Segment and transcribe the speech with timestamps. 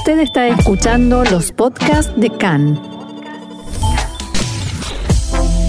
[0.00, 2.80] Usted está escuchando los podcasts de CAN.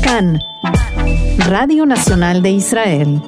[0.01, 0.39] CAN,
[1.49, 3.21] Radio Nacional de Israel.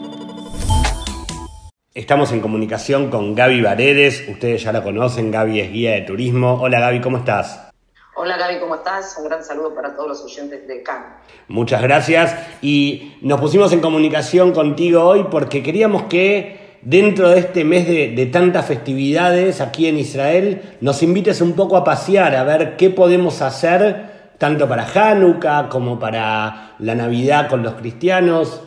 [1.93, 6.57] Estamos en comunicación con Gaby Varedes, ustedes ya la conocen, Gaby es guía de turismo.
[6.61, 7.69] Hola Gaby, ¿cómo estás?
[8.15, 9.17] Hola Gaby, ¿cómo estás?
[9.19, 11.17] Un gran saludo para todos los oyentes de CAN.
[11.49, 17.63] Muchas gracias y nos pusimos en comunicación contigo hoy porque queríamos que dentro de este
[17.63, 22.77] mes de, tantas festividades aquí en Israel, nos invites un poco a pasear, a ver
[22.77, 28.61] qué podemos hacer, tanto para Hanukkah como para la Navidad con los cristianos.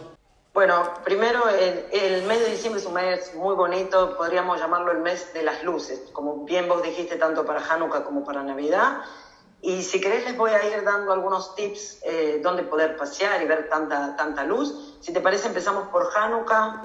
[0.54, 5.34] Bueno, primero el, mes de diciembre es un mes muy bonito, podríamos llamarlo el mes
[5.34, 9.02] de las luces, como bien vos dijiste, tanto para Hanukkah como para Navidad.
[9.60, 13.46] Y si querés les voy a ir dando algunos tips eh, donde poder pasear y
[13.46, 14.96] ver tanta, tanta luz.
[15.00, 16.82] Si te parece empezamos por Hanukkah,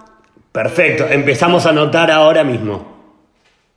[0.51, 2.91] Perfecto, empezamos a notar ahora mismo.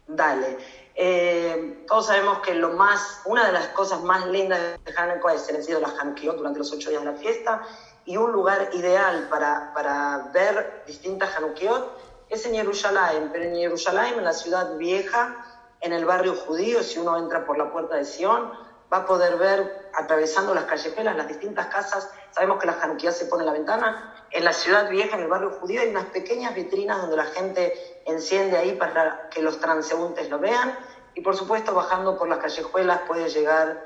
[0.09, 0.59] Dale.
[0.96, 5.48] Eh, todos sabemos que lo más, una de las cosas más lindas de Hanukkah es
[5.48, 7.63] el de la Hanukkah durante los ocho días de la fiesta
[8.04, 14.15] y un lugar ideal para, para ver distintas Hanukkot es en Jerusalén, pero en Jerusalén,
[14.18, 15.37] en la ciudad vieja,
[15.80, 18.51] en el barrio judío, si uno entra por la puerta de Sion,
[18.93, 23.27] va a poder ver, atravesando las callejuelas, las distintas casas, sabemos que la Hanukkah se
[23.27, 23.96] pone en la ventana,
[24.30, 27.73] en la ciudad vieja, en el barrio judío, hay unas pequeñas vitrinas donde la gente
[28.04, 30.76] enciende ahí para que los transeúntes lo vean.
[31.15, 33.79] Y por supuesto, bajando por las callejuelas puede llegar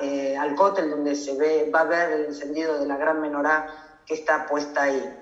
[0.00, 3.64] eh, al cótel donde se ve, va a ver el encendido de la gran menorá
[4.04, 5.14] que está puesta ahí.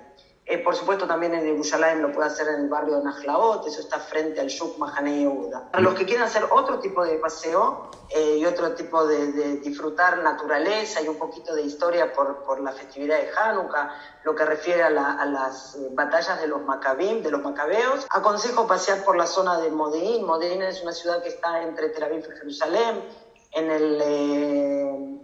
[0.49, 3.81] Eh, por supuesto, también en Jerusalén lo puede hacer en el barrio de Najlaot, eso
[3.81, 5.71] está frente al Shuk Mahane Yehuda.
[5.71, 10.19] Para los que quieran hacer otro tipo de paseo eh, y otro tipo de, disfrutar
[10.19, 14.83] naturaleza y un poquito de historia por, por la festividad de Hanukkah, lo que refiere
[14.83, 19.59] a, las eh, batallas de los Maccabim, de los Macabeos, aconsejo pasear por la zona
[19.59, 20.25] de Modín.
[20.25, 23.03] Modín es una ciudad que está entre Tel Aviv y Jerusalén,
[23.51, 24.01] en el,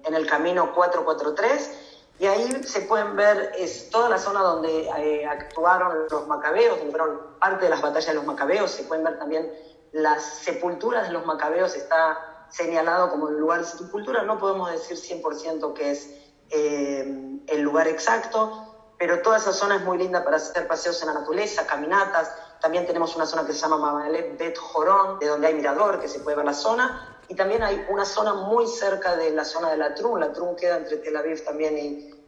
[0.03, 5.25] en el camino 443 y ahí se pueden ver es toda la zona donde eh,
[5.25, 8.71] actuaron los macabeos, donde fueron parte de las batallas de los macabeos.
[8.71, 9.51] Se pueden ver también
[9.91, 14.23] las sepulturas de los macabeos, está señalado como el lugar de sepultura.
[14.23, 16.09] No podemos decir 100% que es
[16.51, 21.07] eh, el lugar exacto, pero toda esa zona es muy linda para hacer paseos en
[21.07, 22.31] la naturaleza, caminatas.
[22.61, 26.07] También tenemos una zona que se llama Mamalet Bet Jorón, de donde hay mirador, que
[26.07, 27.12] se puede ver la zona.
[27.33, 30.19] Y también hay una zona muy cerca de la zona de la Trun.
[30.19, 31.75] La Trun queda entre Tel Aviv también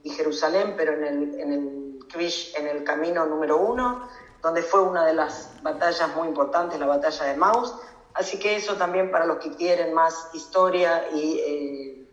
[0.04, 1.86] y, Jerusalén, pero en el, en el
[2.58, 4.08] en el camino número uno,
[4.42, 7.76] donde fue una de las batallas muy importantes, la batalla de Maus.
[8.16, 12.08] Así que eso también para los que quieren más historia y eh,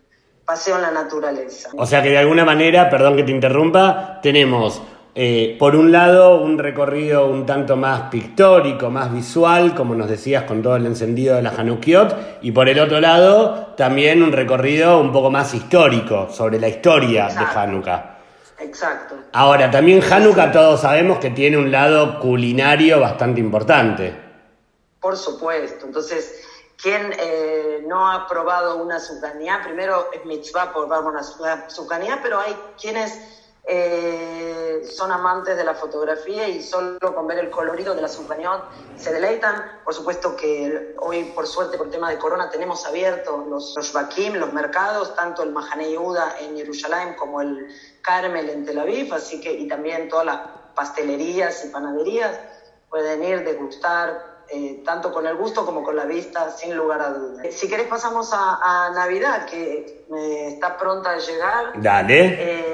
[0.45, 1.71] paseo en la naturaleza.
[1.79, 4.83] O sea que de alguna manera, perdón que te interrumpa, tenemos
[5.15, 10.45] eh, por un lado, un recorrido un tanto más pictórico, más visual, como nos decías,
[10.45, 14.99] con todo el encendido de la Hanukkot, y por el otro lado, también un recorrido
[15.01, 18.19] un poco más histórico, sobre la historia de Hanukkah.
[18.61, 19.17] Exacto.
[19.35, 24.17] Ahora, también Hanukkah todos sabemos que tiene un lado culinario bastante importante.
[24.99, 25.85] Por supuesto.
[25.85, 26.43] Entonces,
[26.81, 29.61] ¿quién eh, no ha probado una sucanía?
[29.63, 31.23] Primero es mitzvah probar una
[31.69, 37.51] sucanía, pero hay quienes eh, son amantes de la fotografía y solo con ver el
[37.51, 38.61] colorido de la Sumpañón
[38.97, 39.81] se deleitan.
[39.85, 44.35] Por supuesto que hoy, por suerte, por tema de corona, tenemos abiertos los, los Bakim,
[44.35, 47.69] los mercados, tanto el Mahane Yehuda en Jerusalén como el
[48.03, 50.41] Carmel en Tel Aviv, así que, y también todas las
[50.75, 52.39] pastelerías y panaderías
[52.91, 57.11] pueden ir, degustar, eh, tanto con el gusto como con la vista, sin lugar a
[57.11, 57.47] dudas.
[57.53, 61.73] Si querés pasamos a, Navidad, que eh, está pronta a llegar.
[61.77, 62.72] Dale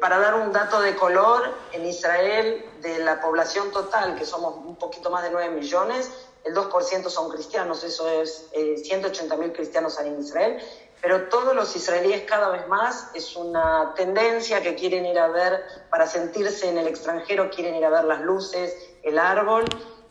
[0.00, 4.76] para dar un dato de color, en Israel, de la población total, que somos un
[4.76, 6.10] poquito más de 9 millones,
[6.44, 10.58] el 2% son cristianos, eso es eh, 180 mil cristianos en Israel,
[11.02, 15.62] pero todos los israelíes cada vez más es una tendencia que quieren ir a ver,
[15.90, 19.64] para sentirse en el extranjero, quieren ir a ver las luces, el árbol,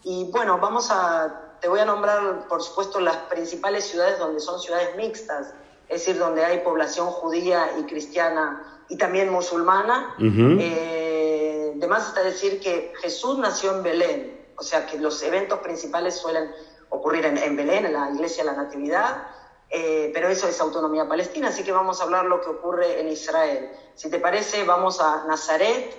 [0.03, 4.59] y bueno, vamos a, te voy a nombrar, por supuesto, las principales ciudades donde son
[4.59, 5.53] ciudades mixtas,
[5.89, 10.15] es decir, donde hay población judía y cristiana y también musulmana.
[10.19, 16.15] Eh, además está decir que Jesús nació en Belén, o sea que los eventos principales
[16.15, 16.51] suelen
[16.89, 19.23] ocurrir en, Belén, en la iglesia de la Natividad,
[19.69, 23.09] eh, pero eso es autonomía palestina, así que vamos a hablar lo que ocurre en
[23.09, 23.69] Israel.
[23.95, 25.95] Si te parece, vamos a Nazaret,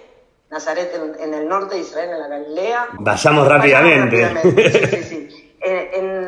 [0.51, 2.89] Nazaret en, el norte de Israel, en la Galilea.
[2.99, 4.29] Vayamos rápidamente.
[4.43, 5.20] Sí, sí, sí.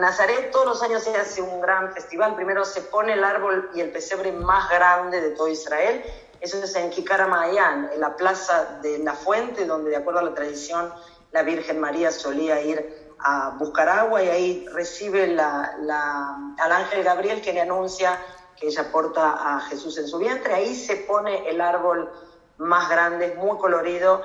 [0.03, 2.35] Nazaret todos los años se hace un gran festival.
[2.35, 6.05] Primero se pone el árbol y el pesebre más grande de todo Israel
[6.43, 10.35] eso es en Kikaramayán, en la plaza de la fuente, donde de acuerdo a la
[10.35, 10.93] tradición
[11.31, 17.53] la Virgen María solía ir a buscar agua y ahí recibe al ángel Gabriel que
[17.53, 18.19] le anuncia
[18.57, 20.53] que ella porta a Jesús en su vientre.
[20.53, 22.11] Ahí se pone el árbol
[22.59, 24.21] más grande, muy colorido.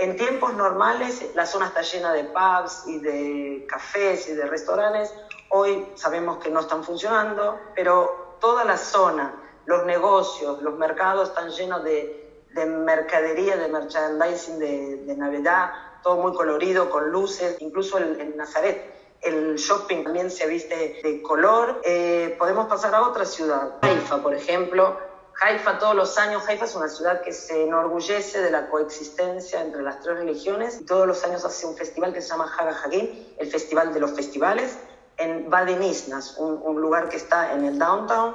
[0.00, 5.12] En tiempos normales la zona está llena de pubs y de cafés y de restaurantes.
[5.50, 9.34] Hoy sabemos que no están funcionando, pero toda la zona,
[9.66, 15.70] los negocios, los mercados están llenos de, de mercadería, de merchandising de, de Navidad,
[16.02, 18.94] todo muy colorido, con luces, incluso en, Nazaret.
[19.20, 21.82] El shopping también se viste de color.
[21.84, 24.96] Eh, podemos pasar a otra ciudad, Haifa, por ejemplo.
[25.40, 29.82] Haifa todos los años, Haifa es una ciudad que se enorgullece de la coexistencia entre
[29.82, 30.80] las tres religiones.
[30.80, 33.08] Y todos los años hace un festival que se llama Haga Hagim,
[33.38, 34.78] el Festival de los Festivales,
[35.16, 38.34] en Badinisnas, un, un lugar que está en el downtown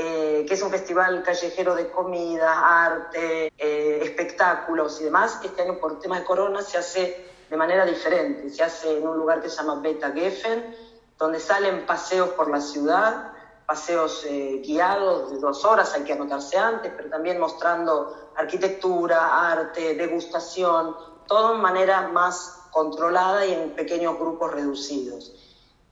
[0.00, 5.40] eh, que es un festival callejero de comida, arte, eh, espectáculos y demás.
[5.42, 9.16] Este año por tema de corona se hace de manera diferente, se hace en un
[9.16, 10.72] lugar que se llama Beta Geffen,
[11.18, 13.32] donde salen paseos por la ciudad,
[13.68, 19.94] paseos eh, guiados de dos horas, hay que anotarse antes, pero también mostrando arquitectura, arte,
[19.94, 25.34] degustación, todo de manera más controlada y en pequeños grupos reducidos.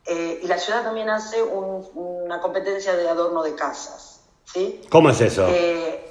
[0.06, 4.22] Eh, y la ciudad también hace una competencia de adorno de casas.
[4.46, 4.81] ¿sí?
[4.88, 5.46] ¿Cómo es eso?
[5.46, 6.02] Eh,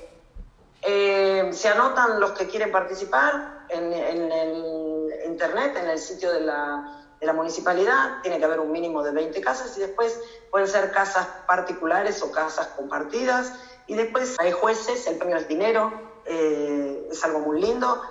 [1.51, 7.25] se anotan los que quieren participar en, el internet, en el sitio de la, de
[7.25, 8.21] la, municipalidad.
[8.21, 10.19] Tiene que haber un mínimo de 20 casas y después
[10.51, 13.53] pueden ser casas particulares o casas compartidas.
[13.87, 15.91] Y después hay jueces, el premio es dinero,
[16.25, 18.01] es algo muy lindo.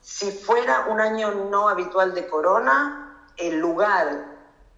[0.00, 3.04] Si fuera un año no habitual de corona,
[3.36, 4.34] el lugar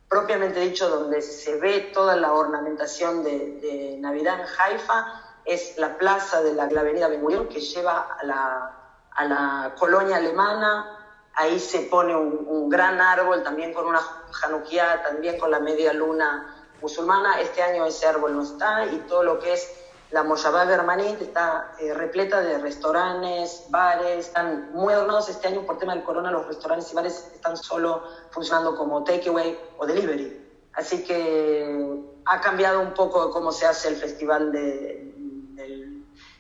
[0.09, 6.43] propiamente dicho, donde se ve toda la ornamentación de, Navidad en Haifa, es la plaza
[6.43, 8.77] de la, avenida Ben que lleva a la,
[9.11, 10.96] a la, colonia alemana.
[11.37, 14.01] Ahí se pone un, gran árbol, también con una
[14.43, 17.41] Hanukkah, también con la media luna musulmana.
[17.41, 19.71] Este año ese árbol no está y todo lo que es
[20.11, 25.79] la Moshavá Germanit está eh, repleta de restaurantes, bares, están muy adornados este año por
[25.79, 30.43] tema del corona, los restaurantes y bares están solo funcionando como takeaway o delivery.
[30.75, 35.06] Así que ha cambiado un poco cómo se hace el festival de,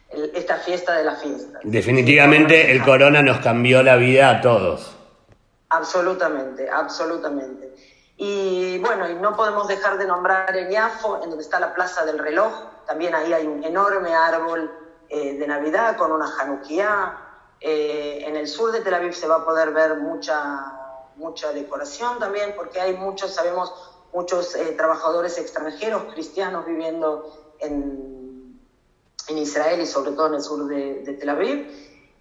[0.08, 1.58] esta fiesta de la fiesta.
[1.62, 4.96] Definitivamente el corona nos cambió la vida a todos.
[5.68, 7.74] Absolutamente, absolutamente.
[8.16, 12.04] Y bueno, y no podemos dejar de nombrar en Yafo, en donde está la Plaza
[12.06, 12.52] del Reloj,
[12.86, 14.70] también ahí hay un enorme árbol
[15.08, 17.22] eh, de Navidad con una Hanukkah.
[17.60, 20.72] Eh, en el sur de Tel Aviv se va a poder ver mucha,
[21.16, 23.72] mucha decoración también, porque hay muchos, sabemos,
[24.12, 28.25] muchos eh, trabajadores extranjeros cristianos viviendo en,
[29.28, 31.68] en, Israel y sobre todo en el sur de, de Tel Aviv.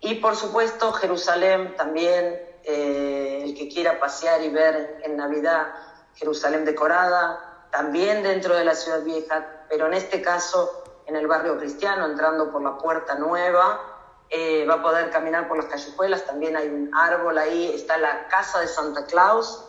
[0.01, 5.67] Y por supuesto Jerusalén también, el que quiera pasear y ver en Navidad
[6.15, 11.57] Jerusalén decorada, también dentro de la ciudad vieja, pero en este caso en el barrio
[11.57, 13.81] cristiano, entrando por la puerta nueva,
[14.29, 18.27] eh, va a poder caminar por las callejuelas, también hay un árbol ahí, está la
[18.27, 19.65] casa de Santa Claus.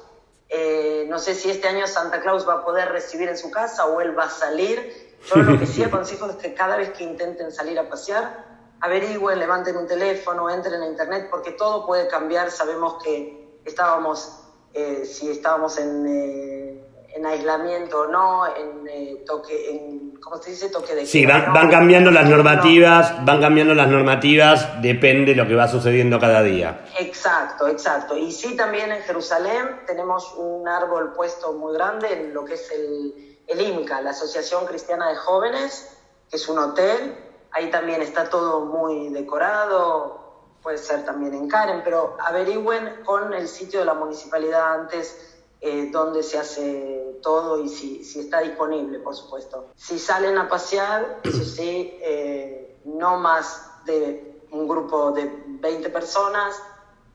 [0.49, 3.87] Eh, no sé si este año Santa Claus va a poder recibir en su casa
[3.87, 5.06] o él va a salir.
[5.24, 8.44] Yo lo que sí aconsejo es que cada vez que intenten salir a pasear,
[8.80, 12.50] averigüen, levanten un teléfono, entren a internet, porque todo puede cambiar.
[12.50, 14.40] Sabemos que estábamos,
[14.74, 16.86] eh, si estábamos en
[17.16, 20.68] en aislamiento o no, en eh, toque, en, ¿cómo se dice?
[20.68, 25.49] Toque de Sí, van, van cambiando las normativas, van cambiando las normativas, depende de lo
[25.49, 26.85] que va sucediendo cada día.
[27.00, 28.16] Exacto, exacto.
[28.16, 32.70] Y sí, también en Jerusalén tenemos un árbol puesto muy grande en lo que es
[32.70, 35.88] el, el IMCA, la Asociación Cristiana de Jóvenes,
[36.29, 37.17] que es un hotel.
[37.50, 40.26] Ahí también está todo muy decorado,
[40.62, 45.91] puede ser también en Karen, pero averigüen con el sitio de la municipalidad antes eh,
[45.93, 49.69] dónde se hace todo y si, si, está disponible, por supuesto.
[49.75, 56.61] Si salen a pasear, eso sí, eh, no más de un grupo de 20 personas,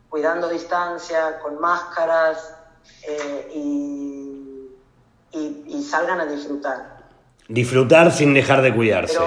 [0.09, 2.55] cuidando distancia, con máscaras
[5.81, 7.01] y, salgan a disfrutar.
[7.47, 9.19] Disfrutar sin dejar de cuidarse.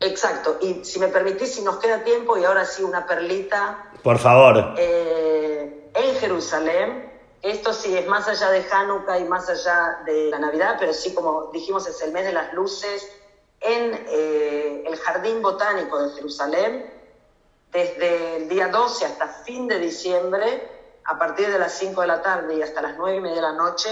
[0.00, 3.90] exacto, y si me permitís, si nos queda tiempo, y ahora sí una perlita.
[4.02, 4.74] Por favor.
[4.78, 10.76] en Jerusalén esto sí es más allá de Hanukkah y más allá de la Navidad,
[10.78, 13.10] pero sí, como dijimos, es el mes de las luces
[13.60, 16.88] en eh, el Jardín Botánico de Jerusalén,
[17.72, 20.68] desde el día 12 hasta fin de diciembre,
[21.04, 23.42] a partir de las 5 de la tarde y hasta las 9 y media de
[23.42, 23.90] la noche,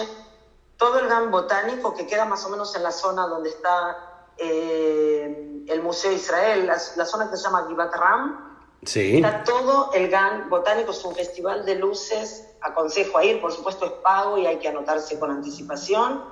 [0.80, 5.64] todo el gran botánico que queda más o menos en la zona donde está eh,
[5.68, 8.50] el Museo Israel, la, zona que se llama Givat Ram,
[8.82, 9.16] Sí.
[9.16, 13.84] Está todo el GAN botánico, es un festival de luces, aconsejo a ir, por supuesto
[13.84, 16.24] es pago y hay que anotarse con anticipación,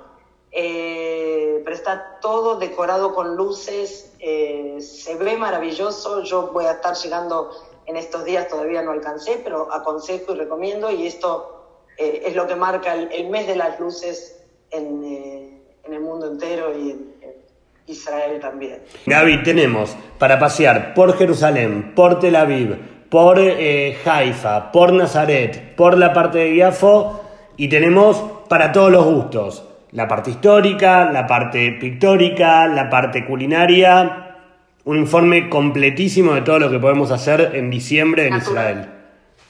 [0.51, 6.95] eh, pero está todo decorado con luces, eh, se ve maravilloso, yo voy a estar
[6.95, 7.51] llegando
[7.85, 11.59] en estos días, todavía no alcancé, pero aconsejo y recomiendo y esto
[11.99, 14.38] eh, es lo que marca el, el, mes de las luces
[14.71, 17.19] en, en el mundo entero y en,
[17.89, 18.79] Israel también.
[19.07, 22.77] Gaby, tenemos para pasear por Jerusalén, por Tel Aviv,
[23.09, 27.21] por eh, Haifa, por Nazaret, por la parte de Iafo
[27.57, 29.65] y tenemos para todos los gustos.
[29.91, 34.35] La parte histórica, la parte pictórica, la parte culinaria.
[34.85, 38.98] Un informe completísimo de todo lo que podemos hacer en diciembre en Israel.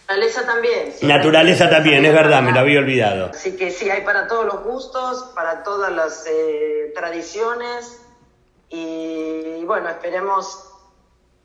[0.09, 0.91] Naturaleza también.
[0.91, 3.29] Sí, Naturaleza también, es verdad, me lo había olvidado.
[3.31, 8.01] Así que sí, hay para todos los gustos, para todas las eh, tradiciones.
[8.69, 10.65] Y bueno, esperemos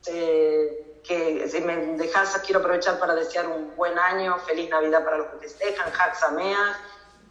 [0.06, 5.18] eh, que, si me dejas, quiero aprovechar para desear un buen año, feliz Navidad para
[5.18, 6.76] los que festejan, Hag Sameach,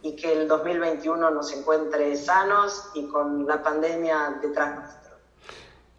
[0.02, 5.03] y que el 2021 nos encuentre sanos y con la pandemia detrás.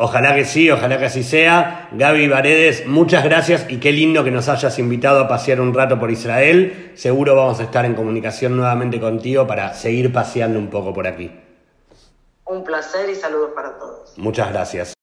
[0.00, 1.88] Ojalá que sí, ojalá que así sea.
[1.90, 5.98] Gaby Varedes, muchas gracias y qué lindo que nos hayas invitado a pasear un rato
[5.98, 6.92] por Israel.
[6.94, 11.32] Seguro vamos a estar en comunicación nuevamente contigo para seguir paseando un poco por aquí.
[12.44, 14.16] Un placer y saludos para todos.
[14.16, 14.94] Muchas gracias.